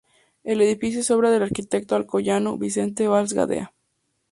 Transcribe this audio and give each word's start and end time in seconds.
El 0.43 0.61
edificio 0.61 1.01
es 1.01 1.11
obra 1.11 1.29
del 1.29 1.43
arquitecto 1.43 1.95
alcoyano 1.95 2.57
Vicente 2.57 3.07
Valls 3.07 3.33
Gadea. 3.33 3.71